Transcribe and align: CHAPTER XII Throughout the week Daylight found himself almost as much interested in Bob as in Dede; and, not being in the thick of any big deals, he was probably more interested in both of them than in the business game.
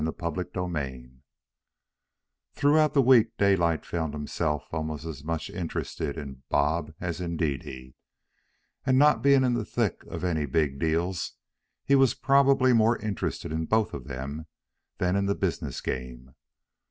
CHAPTER 0.19 0.49
XII 0.55 1.09
Throughout 2.55 2.95
the 2.95 3.03
week 3.03 3.37
Daylight 3.37 3.85
found 3.85 4.15
himself 4.15 4.63
almost 4.71 5.05
as 5.05 5.23
much 5.23 5.47
interested 5.51 6.17
in 6.17 6.41
Bob 6.49 6.91
as 6.99 7.21
in 7.21 7.37
Dede; 7.37 7.93
and, 8.83 8.97
not 8.97 9.21
being 9.21 9.43
in 9.43 9.53
the 9.53 9.63
thick 9.63 10.03
of 10.05 10.23
any 10.23 10.47
big 10.47 10.79
deals, 10.79 11.33
he 11.85 11.93
was 11.93 12.15
probably 12.15 12.73
more 12.73 12.97
interested 12.97 13.51
in 13.51 13.65
both 13.67 13.93
of 13.93 14.07
them 14.07 14.47
than 14.97 15.15
in 15.15 15.27
the 15.27 15.35
business 15.35 15.79
game. 15.81 16.33